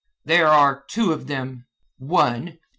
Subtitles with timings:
[0.25, 1.67] There are two of them.
[1.99, 2.57] One!